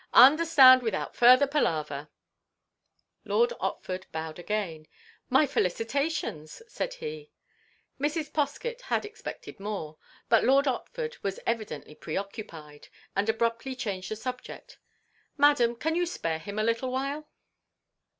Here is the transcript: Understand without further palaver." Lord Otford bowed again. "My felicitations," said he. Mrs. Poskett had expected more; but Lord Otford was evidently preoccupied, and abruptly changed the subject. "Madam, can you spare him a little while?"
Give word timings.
Understand 0.15 0.81
without 0.81 1.15
further 1.15 1.45
palaver." 1.45 2.09
Lord 3.23 3.51
Otford 3.61 4.07
bowed 4.11 4.39
again. 4.39 4.87
"My 5.29 5.45
felicitations," 5.45 6.63
said 6.67 6.95
he. 6.95 7.29
Mrs. 7.99 8.33
Poskett 8.33 8.81
had 8.81 9.05
expected 9.05 9.59
more; 9.59 9.99
but 10.27 10.43
Lord 10.43 10.65
Otford 10.65 11.17
was 11.21 11.39
evidently 11.45 11.93
preoccupied, 11.93 12.87
and 13.15 13.29
abruptly 13.29 13.75
changed 13.75 14.09
the 14.09 14.15
subject. 14.15 14.79
"Madam, 15.37 15.75
can 15.75 15.93
you 15.93 16.07
spare 16.07 16.39
him 16.39 16.57
a 16.57 16.63
little 16.63 16.91
while?" 16.91 17.29